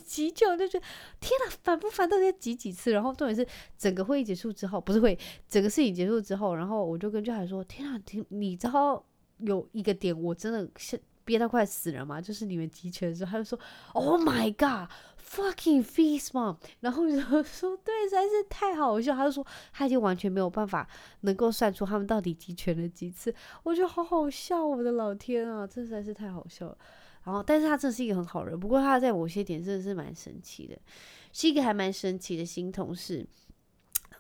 [0.03, 0.85] 击拳，我就觉得
[1.19, 2.07] 天哪，烦不烦？
[2.09, 2.91] 到底要击几次？
[2.91, 9.03] 然后重点是整个会议结束之后，不是会整个事情结束之后，然后我就跟俊海说：“天哪，听你知道
[9.37, 13.59] 有一个点，我真的是憋到快死了嘛，就是你们击拳的时候，他就说
[13.93, 14.89] ：‘Oh my god’。”
[15.27, 19.13] Fucking fist bump，然后就说对，实在是太好笑。
[19.15, 20.88] 他就说他已经完全没有办法
[21.21, 23.33] 能够算出他们到底击拳了几次。
[23.63, 26.77] 我觉得好好笑，我的老天啊，这实在是太好笑了。
[27.23, 30.77] 然后，但是他真的是一个很好人，不过他在某些点真的是蛮神奇的，
[31.33, 33.27] 是一个还蛮神奇的新同事。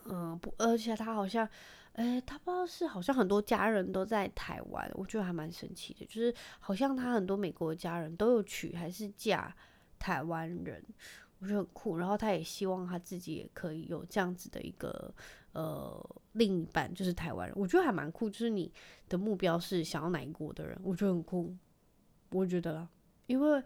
[0.05, 1.47] 嗯，不，而且他好像，
[1.93, 9.55] 哎，他不知道是好像很多家人都在台湾，我觉得还蛮神奇的，就是好像他很多美国的家人都有娶还是嫁。
[9.99, 10.83] 台湾人，
[11.39, 11.97] 我觉得很酷。
[11.97, 15.13] 然后他也希望他自己也可以有这样子的一个
[15.53, 17.55] 呃另一半，就是台湾人。
[17.57, 18.29] 我觉得还蛮酷。
[18.29, 18.71] 就是你
[19.09, 21.55] 的目标是想要哪一国的人，我觉得很酷。
[22.31, 22.89] 我觉得啦，
[23.27, 23.63] 因为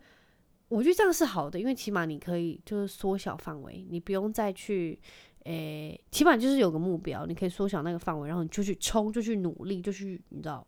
[0.68, 5.00] 我觉得这样是好的，因为起码你可以就是缩小范围，你不用再去
[5.46, 10.68] 诶、起码就是有个目标，你可以缩小那个范围，然后你就去冲，就去努力，就去你知道。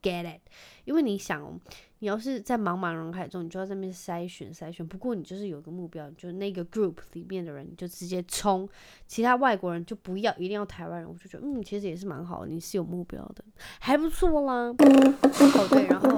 [0.00, 0.40] Get it？
[0.84, 1.60] 因为你想，
[2.00, 4.86] 你要是在茫茫人海中，你就要在那边筛选筛选。
[4.86, 8.68] 不过你就是有个目标，就是那个 group 里面的人，你就直接冲。
[9.06, 11.08] 其他外国人就不要，一定要台湾人。
[11.08, 13.44] 我就觉得，嗯，其实也是蛮好，你是有目标的，
[13.80, 14.68] 还不错啦。
[14.68, 16.08] 哦对，然后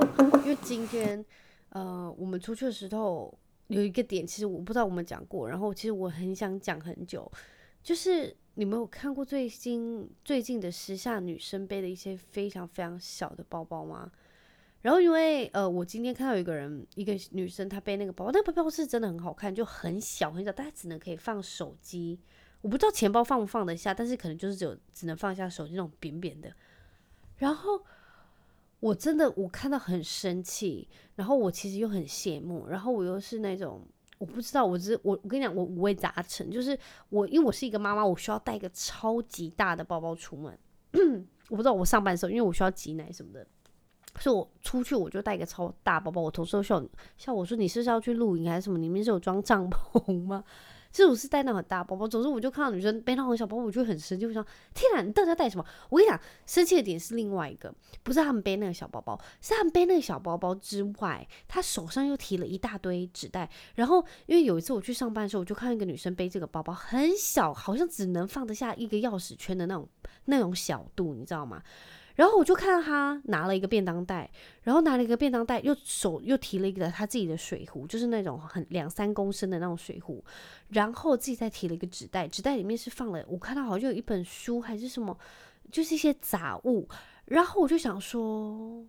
[0.42, 1.24] 因为今天，
[1.70, 3.32] 呃，我们出去的时候
[3.68, 7.30] 有一个点，其实我不知道我们讲过，然后其实我很想讲很久。
[7.82, 14.10] 就是你们有看过最新最近的时下女生背的一些非常非常小的包包吗？
[14.82, 22.18] 然后因为呃，我今天看到一个人，一个女生，她背那个包包，那个包包是真的很好看，就很小很小，大家只能可以放手机。
[22.62, 26.50] 我不知道钱包放不放得下，但是可能就是只有只能放下手机那种扁扁的。
[27.36, 27.82] 然后
[28.80, 33.86] 我真的我看到很生气，然后我其实又很羡慕，然后我又是那种
[34.18, 36.78] 我不知道，我只我我跟你讲，我五味杂陈，就是
[37.10, 40.58] 我因为我是一个妈妈，我需要带一个超级大的包包出门。
[41.48, 43.46] 我不知道我上班的时候，因为我需要挤奶什么的。
[44.18, 46.82] 是我出去我就带一个超大包包，我同事都笑
[47.16, 48.78] 笑我说，你是是要去露营还是什么？
[48.78, 50.42] 里面是有装帐篷吗？
[50.90, 54.44] 其实我是带那很大包包，总之我就看到女生背那很小包包，我就很生气，我想
[54.74, 55.64] 天哪，你到底要带什么？
[55.88, 63.48] 我跟你讲，生气的点是另外一个，不是他们背那个小包包，是他们背那个小包包之外，他手上又提了一大堆纸袋。
[63.76, 69.88] 然后因为有一次我去上班的时候，我就看到一个女生背这个包包很小，好像只能放得下一个钥匙圈的那种
[70.24, 71.62] 那种小度，你知道吗？
[72.20, 74.30] 然后我就看到他拿了一个便当袋，
[74.60, 80.22] 然后拿了一个便当袋，又手又提了一个他自己的水壶，就是那种很两三公升的那种水壶，
[80.68, 85.18] 然后自己再提了一个纸袋，纸袋里面是放了，我看到好像有一本书还是什么，
[85.72, 86.86] 就是一些杂物。
[87.24, 88.84] 然后我就想说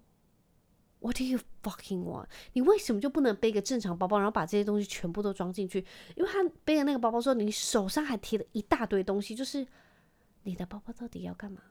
[0.99, 2.25] ，What do you fucking want？
[2.51, 5.79] 你为什么就不能背个正常包包，然后把这些东西全部都装进去？
[6.17, 9.65] 因为他背的那个包包说，你手上还提了一大堆东西，就是
[10.43, 11.61] 你的包包到底要干嘛？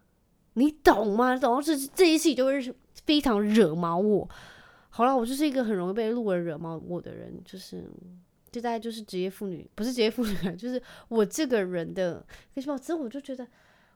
[0.60, 1.34] 你懂吗？
[1.36, 1.60] 懂？
[1.62, 2.74] 这这一期就会
[3.06, 4.28] 非常惹毛我。
[4.90, 7.90] 好了，我就是一个很容易被路人惹毛我的人，就是
[8.52, 12.24] 就大概就是职业妇女，不是职业妇女，就是我这个人的。
[12.54, 13.46] 可是我其实我就觉得。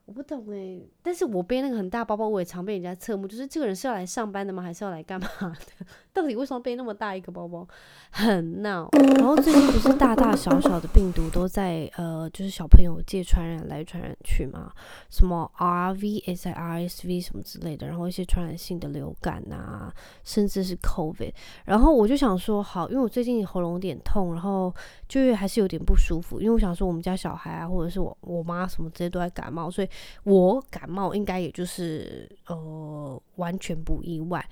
[0.07, 4.63] 我不懂哎、但是我背那个很大包包，我也常被人家侧目，就是这个人是要来上班的吗？
[4.63, 5.87] 还是要来干嘛的？
[6.13, 7.67] 到底为什么背那么大一个包包？
[8.11, 8.87] 很闹。
[8.93, 14.71] 然后最近不是大大小小的病毒都在呃，就是小朋友借传染来传染去嘛，
[15.09, 19.91] 什么 R V S I R S V 什么之类的，然后一些传染性的流感啊，
[20.23, 21.33] 甚至是 COVID。
[21.65, 24.73] 然后我就想说，好，因为我最近喉咙有点痛，然后
[25.09, 29.89] 就还是有点不舒服，因为我想说我们家小孩啊，或者是我我妈什么这些都在感冒，所以。
[30.25, 34.45] 我感冒应该也就是呃完全不意外，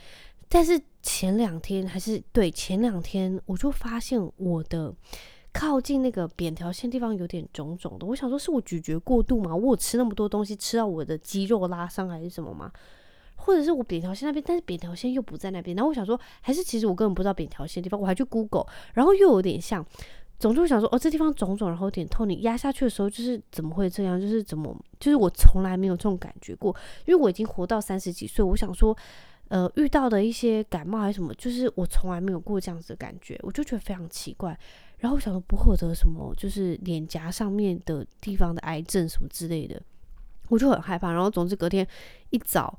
[0.48, 4.94] 但是前两天还是对前两天我就发现我的
[5.52, 9.54] 靠近那个扁条线地方有点肿肿的，我想说是我咀嚼过度吗？
[9.54, 12.72] 我有吃那么多东西吃到我的肌肉拉伤还是什么吗？
[13.36, 19.84] 或者是我扁条线那边，但是扁条线又不在那边，然后我想说还是其实我根本不知道扁条线地方，我还去 Google，然后又有点像。
[20.42, 22.28] 总之我想说，哦，这地方肿肿，然后有点痛。
[22.28, 24.20] 你压下去的时候，就是怎么会这样？
[24.20, 26.74] 就是怎么，就是我从来没有这种感觉过。
[27.04, 28.96] 因为我已经活到三十几岁，我想说，
[29.50, 34.58] 呃，遇到的一些感冒还是什么，就是我从来没有过这样子的感觉，我就觉得非常奇怪。
[34.98, 39.80] 然后我想说，不会得什么，就是脸颊上面的地方的癌症什么之类的，
[40.48, 41.12] 我就很害怕。
[41.12, 41.86] 然后总之隔天
[42.30, 42.76] 一早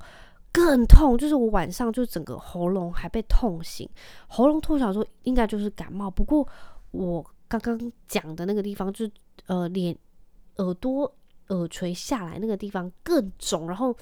[0.52, 3.88] 更痛，就是我晚上就整个喉咙还被痛醒，
[4.28, 6.10] 喉咙痛，想说应该就是感冒。
[6.10, 6.46] 不过
[6.90, 7.24] 我。
[7.60, 9.12] 刚刚讲的那个地方，就是
[9.46, 9.96] 呃，脸、
[10.56, 11.12] 耳朵、
[11.48, 13.94] 耳垂下来那个地方更肿，然后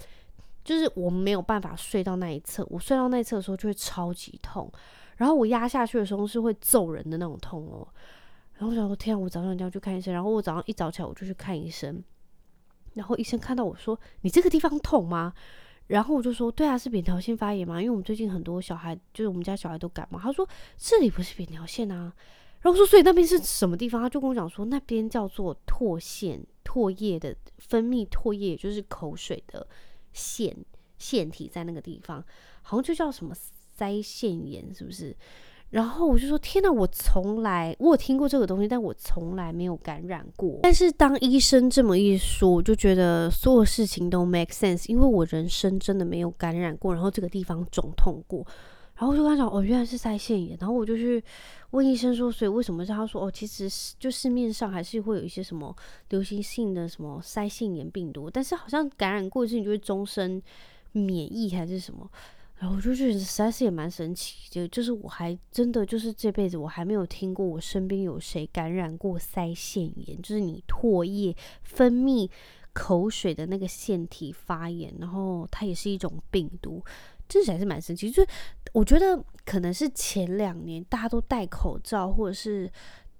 [0.64, 4.70] 就是我们没有办法睡到那一侧，我睡到那一侧的时候就会超级痛，
[5.16, 7.86] 然后我压下去的时候是会揍人的那种痛哦。
[8.54, 10.14] 然后我想说，天啊，我早上一定要去看医生。
[10.14, 12.02] 然后我早上一早起来我就去看医生，
[12.94, 15.32] 然后医生看到我说：“你这个地方痛吗？”
[15.88, 22.12] 然后我就说：“对啊，是扁桃腺发炎嘛，因为我们最近很多小孩，就是我们家小孩都感冒。”他说：“这里不是扁桃腺啊。”
[22.62, 24.00] 然后说，所以那边是什么地方？
[24.00, 29.66] 他就跟我讲说，那边叫做唾腺，唾液的分泌，唾液就是口水的
[30.12, 30.56] 腺
[30.96, 32.24] 腺体在那个地方，
[32.62, 33.34] 好像就叫什么
[33.76, 35.14] 腮腺炎，是不是？
[35.70, 40.60] 然后我就说，天哪，我从来我有听过这个东西，但我从来没有感染过。
[40.62, 48.46] 但是当医生这么一说，我就觉得所有事情都 make sense，因为我人生真的没有感染过，然后这个地方肿痛过。
[48.94, 50.56] 然后我就跟他讲，哦，原来是腮腺炎。
[50.60, 51.22] 然后我就去
[51.70, 52.84] 问医生说，所以为什么？
[52.84, 55.74] 是他说，哦，其实就市面上还是会有一些什么
[56.10, 60.40] 流行性的什么腮腺炎病毒，但是好像感染过一次你就会终身
[60.92, 62.08] 免疫还是什么。
[62.58, 72.30] 然后我就觉得实在是也蛮神奇，就就是我还真的就是这辈子我还没有听过我身边有谁感染过腮腺炎，就是你唾液分泌
[72.72, 76.80] 口水的那个腺体发炎，然后它也是一种病毒。
[77.32, 78.28] 这还是蛮神奇，就是
[78.72, 82.70] 我觉得可能是前两年大家都戴口罩，或者是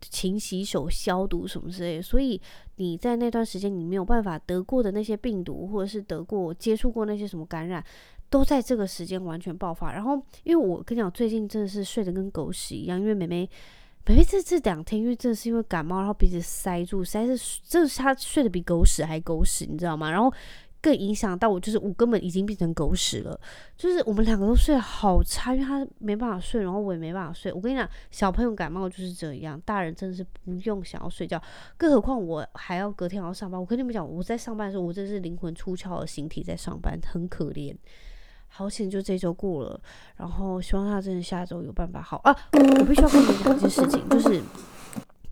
[0.00, 2.40] 勤洗手、消毒什么之类的，所以
[2.76, 7.84] 你在那段时间你没有办法得过的那些病毒，或者是得过接触过那些什么感染，
[8.28, 9.92] 都在这个时间完全爆发。
[9.92, 13.48] 然后，因为我跟你讲，最近真的是睡得跟狗屎一样，因为妹妹
[14.04, 20.10] 北北这这两天，因为真的是因为感冒，然后鼻子塞住，实在是，真的是他睡得比狗屎还狗屎，你知道吗？
[20.10, 20.32] 然后
[20.82, 23.40] 更影响到我，就是我根本已经变成狗屎了，
[23.76, 27.52] 就是我们两个都睡得好差，因为他没办法睡，然后我也没办法睡。
[27.52, 31.40] 我跟你讲，小朋友感冒就是这样，大人真的是不用想要睡觉，
[31.76, 33.58] 更何况我还要隔天还要上班。
[33.58, 37.74] 我跟你们讲，我在上班的时候，我真是灵魂出窍的形体在上班，很可怜。
[38.48, 39.80] 好险，就这周过了，
[40.16, 42.36] 然后希望他真的下周有办法好啊！
[42.52, 44.42] 我必须要跟你们讲一件事情，就是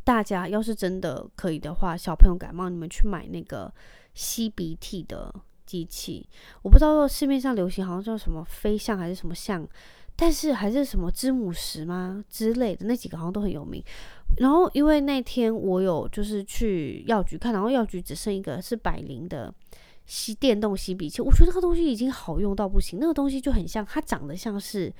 [0.04, 3.70] 大家要是真的可以的话，小朋友感冒，你们去买那个
[4.14, 5.34] 吸鼻涕的
[5.66, 6.28] 机器。
[6.62, 9.66] 我不知道市面上流行好像叫什么飞象还是什么象，
[10.16, 13.82] 但是还是什么知母石吗之类的，那几个好像都很有名。
[14.38, 19.52] 然后因为那天我有就是去药局看，然后药局只剩一个是百灵的。
[20.06, 22.98] 吸电动吸鼻器，我觉得那个东西已经好用到不行。
[22.98, 24.92] 那个东西就很像，它长得像是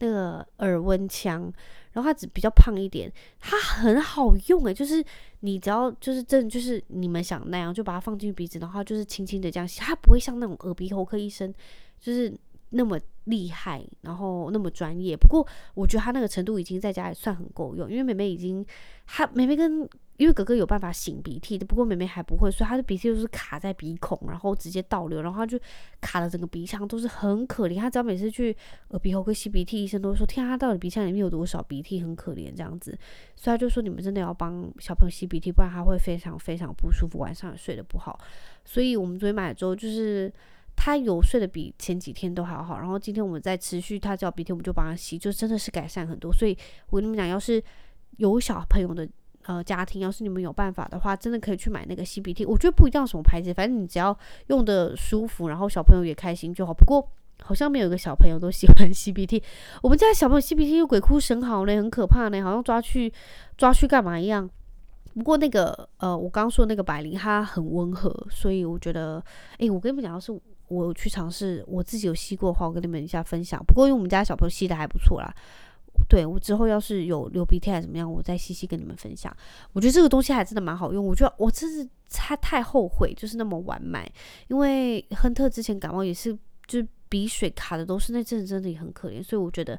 [0.00, 1.52] 那个耳温枪，
[1.98, 5.04] 然后它只比较胖一点，它很好用诶、就是
[5.40, 11.52] 你只要就是真的就是你们想那样，就把它放进鼻子，然后就是轻轻的这样吸，它不会像那种耳鼻喉科医生
[11.98, 12.32] 就是
[12.70, 15.16] 那么厉害，然后那么专业。
[15.16, 18.64] 不过我觉得它那个程度已经在家里算很够用，因为妹妹已经，
[19.04, 19.88] 她妹妹跟。
[20.18, 25.56] 因为哥哥有办法擤鼻涕的，不过妹妹还不会，所以她的鼻涕就是卡在鼻孔，然后直接倒流，然后她就
[26.00, 27.78] 卡了整个鼻腔，都是很可怜。
[27.78, 28.54] 她只要每次去
[28.88, 32.98] 耳鼻喉科吸鼻涕，医生都说：天啊，她到底鼻腔里面有多少鼻涕，很可怜这样子。
[33.36, 38.18] 所以他就说：你们真的要帮小朋友吸鼻涕，不然他会非常非常不舒服，晚上也睡得不好。
[38.64, 40.32] 所以我们昨天买了之后，就是
[40.74, 42.80] 他有睡得比前几天都还好。
[42.80, 46.32] 然后今天我们再持续他叫鼻涕，我们就帮他吸，就真的是改善很多。
[46.32, 46.58] 所以
[46.90, 47.62] 我跟你们讲，要是
[48.16, 49.08] 有小朋友的。
[49.48, 52.44] 呃，家庭要是你们有办法的话，真的可以去买那个吸鼻涕。
[52.44, 54.14] 我觉得不一定要什么牌子，反正你只要
[54.48, 56.74] 用的舒服，然后小朋友也开心就好。
[56.74, 57.02] 不过
[57.40, 59.42] 好像没有一个小朋友都喜欢吸鼻涕。
[59.82, 63.10] 我们家小朋友吸鼻涕又鬼哭神嚎嘞，很可怕呢，好像抓去
[63.56, 64.46] 抓去干嘛一样。
[65.14, 69.24] 不过那个呃，我刚刚说的那个百灵它很温和，所以我觉得，
[69.56, 73.58] 诶，我跟你们讲，要是我去尝试，我自己有吸过的话，我跟你们一下分享。
[73.64, 75.34] 不过因为我们家小朋友吸的还不错啦。
[76.08, 79.34] 对，我之后要是有流鼻涕还是怎么样，我再细细跟你们分享。
[79.72, 81.04] 我觉得这个东西还真的蛮好用。
[81.04, 84.10] 我觉得我真是他太后悔，就是那么晚买，
[84.48, 86.32] 因为亨特之前感冒也是，
[86.66, 89.22] 就是鼻水卡的都是那阵，真的也很可怜。
[89.22, 89.78] 所以我觉得，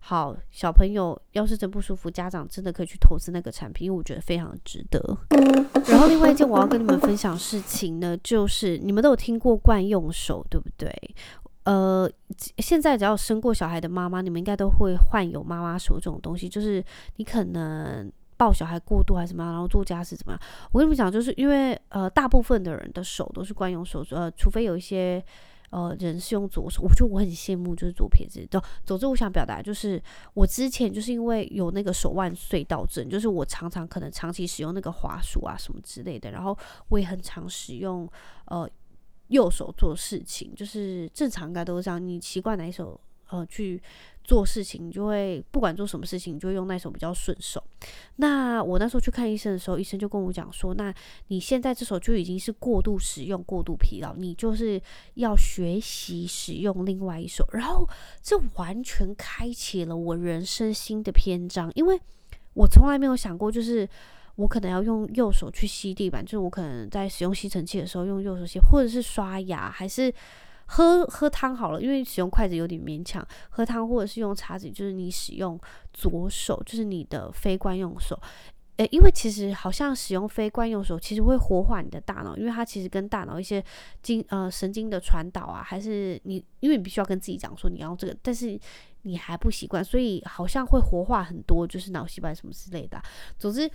[0.00, 5.18] 好小朋友要是真不舒服，家长真的可以去投资那个产品，因为我觉得非常值得。
[5.86, 10.92] 然后另外一件我要跟你们分享事情呢，就是你们都有听过惯用手，对不对？
[11.68, 12.10] 呃，
[12.56, 16.82] 现在只要生过小孩的妈妈，你们应该都会患有妈妈手这种东西，就是
[17.16, 20.40] 你可能抱小孩过度还是怎么样，然后做家事怎么样。
[20.72, 25.22] 我跟你们讲，就是因为呃，大部分的人的手都是惯用手，呃，除非有一些
[25.68, 28.48] 呃人是用左手，我觉得我很羡慕，就是左撇子。
[28.50, 30.02] 总总之，我想表达就是，
[30.32, 36.56] 我之前就是因为有那个手腕隧道症，就是我常常可能长期使用那个滑鼠啊什么之类的，然后
[36.88, 38.08] 我也很常使用
[38.46, 38.66] 呃。
[39.28, 42.04] 右手做事情，就是正常应该都是这样。
[42.04, 43.80] 你习惯哪一手呃去
[44.24, 47.62] 做事情，你就会不管做什么事情，你就会用那手比较顺手。
[48.16, 50.92] 那我那时候去看医生的时候，医生就跟我讲说，那
[51.28, 54.80] 你现在这手就已经是过度使用、过度疲劳，你就是
[55.14, 57.46] 要学习使用另外一手。
[57.52, 57.88] 然后
[58.22, 62.00] 这完全开启了我人生新的篇章，因为
[62.54, 63.88] 我从来没有想过，就是。
[64.38, 70.14] 我可能要用右手去吸地板，就是我可能在使用吸尘器的时候用右手吸，或者是刷牙，还是
[70.66, 73.26] 喝喝汤好了，因为使用筷子有点勉强。
[73.50, 75.58] 喝汤或者是用叉子，就是你使用
[75.92, 78.16] 左手，就是你的非惯用手。
[78.76, 83.60] 诶，因为其实好像使用非惯用手，其实会活化你的大脑，因为它其实跟大脑一些
[84.02, 88.56] 经呃神经的传导啊，还是你因为你必须要跟自己讲说你要这个，但是
[89.02, 93.02] 你还不习惯，所以好像会活化很多，就是脑细胞什么之类的。
[93.36, 93.68] 总之。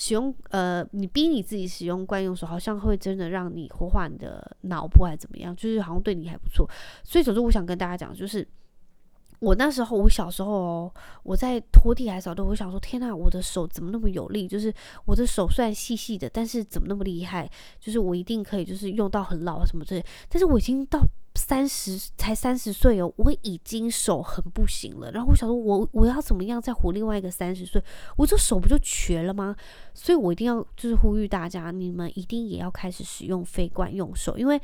[0.00, 5.54] 使用呃，你逼你自己使用惯用手，好像会真的让你活化你的脑部，还怎么样？
[5.56, 6.70] 就是好像对你还不错。
[7.02, 8.46] 所以，总之我想跟大家讲，就是
[9.40, 14.46] 我那时候，我小时候哦，我在拖地还是扫地，我想说，天呐，我的手怎么那么有力？
[14.46, 14.72] 就是
[15.04, 17.50] 我的手虽然细细的，但是怎么那么厉害？
[17.80, 20.06] 就是我一定可以，就是用到很老什么之类。
[20.28, 21.00] 但是我已经到。
[21.38, 25.12] 三十才三十岁哦，我已经手很不行了。
[25.12, 27.80] 然后我想说我，我要怎么样再活另外一个三十岁？
[28.16, 29.54] 我这手不就瘸了吗？
[29.94, 34.60] 所以我一定要就是呼吁大家，你们一定也要开始使用非惯用手，因为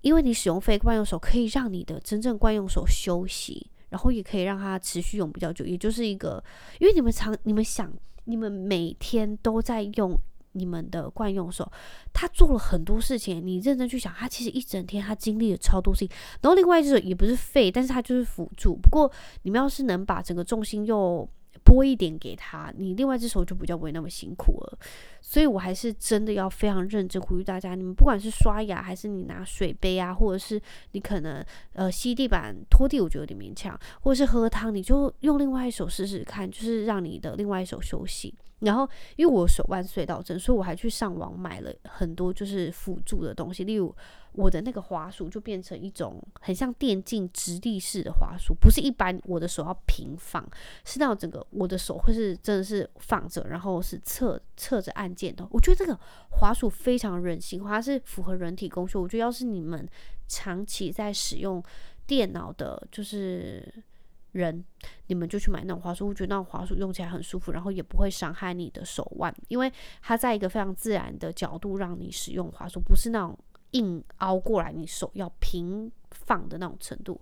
[0.00, 5.64] 因为你使用非惯用手，可以让你的真正惯用手休息，然后也可以让它持续用比较久。
[5.64, 6.42] 也就是一个，
[6.80, 7.90] 因为你们常你们想，
[8.24, 10.18] 你们每天都在用。
[10.52, 11.70] 你们的惯用手，
[12.12, 13.44] 他做了很多事情。
[13.46, 16.16] 你认真去想，他其实一整天他经历了超多事情。
[16.40, 18.74] 然后另外一只手也不是废，但是他就是辅助。
[18.74, 19.10] 不过
[19.42, 21.28] 你们要是能把整个重心又
[21.64, 24.78] 拨一点给他，你另外一只手就比较不会那么辛苦了。
[25.20, 30.60] 所以我还是真的要非常认真呼吁大家，你们不管是刷牙，还是你拿水杯啊，或者是
[30.92, 31.44] 你可能
[31.74, 38.34] 呃吸地板、拖地，我觉得有点勉强，或者是喝汤，你就用另外一手试试看，就是让你的另外一手休息。
[38.62, 43.94] 然后，因为我手腕隧道症，所以我还去上网买了很多就是辅助的东西，例如
[44.32, 50.48] 我的那个滑鼠就变成一种很像电竞直立式的滑鼠，不是一般我的手要平放，
[50.84, 55.46] 是那整个我的手会是真的是放着，然后是侧侧着按键的。
[55.50, 55.98] 我觉得这个
[56.30, 58.98] 滑鼠非常人性化，它是符合人体工学。
[58.98, 59.88] 我觉得要是你们
[60.28, 61.62] 长期在使用
[62.06, 63.82] 电脑的，就是。
[64.32, 64.64] 人，
[65.06, 69.72] 你们就去买那种滑鼠，我觉得那种滑鼠用起来很舒服，然后也不会伤害你的手腕，因为
[70.02, 73.38] 它在一个非常自然的角度让你使用滑鼠，不是那种
[73.70, 77.20] 硬凹过来，你手要平放的那种程度。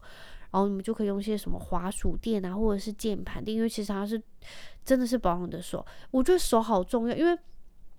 [0.50, 4.20] 然后你们就可以用一些什么滑鼠垫啊，或者是键盘垫，因为其实它是
[4.84, 5.84] 真的是保养的手。
[6.10, 7.38] 我觉得手好重要，因为。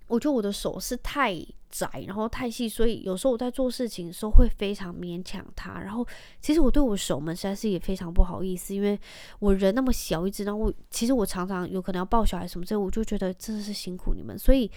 [0.08, 1.34] 我觉得我的手是太
[1.72, 5.80] 窄，然后太细，所以有时候我在做事情的时候会非常勉强它。
[5.80, 6.06] 然后
[6.40, 9.00] 其实我对我守门实在是也非常不好意思，因为
[9.40, 14.38] 我人那么小一只，然后我其实我常常有可能要抱小孩什么之类，我就觉得真的是辛苦你们。
[14.38, 14.70] 所以，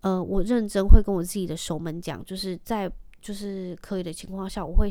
[0.00, 4.88] 呃，我认真会跟我自己的守门讲，就是在就是可以的情况下，我会。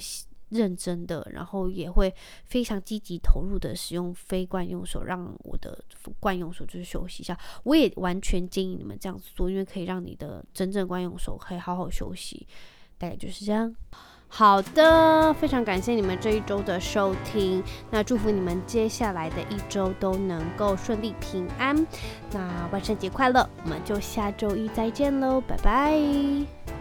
[0.49, 2.13] 认真的，然后也会
[2.45, 5.83] 非常积极投入的使用非惯用手，让我的
[6.19, 7.37] 惯用手就是休息一下。
[7.63, 12.47] 我也完全建议你们这样子做，因为可以让你的真正惯用手可以好好休息。
[12.97, 13.73] 大概就是这样。
[14.31, 21.75] 好的，非常感谢你们这一周的收听，那祝福你们接下来的一周都能够顺利平安。
[22.31, 26.78] 那万圣节快乐，我们就下周一再见喽，拜拜。